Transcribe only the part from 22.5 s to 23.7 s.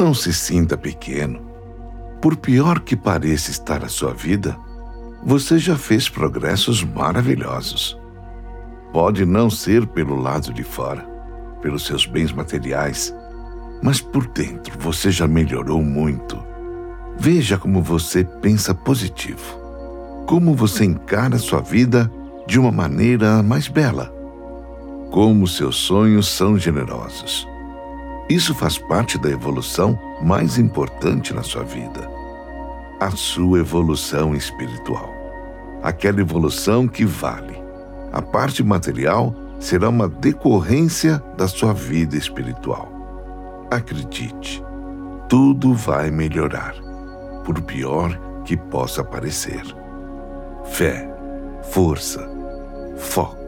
uma maneira mais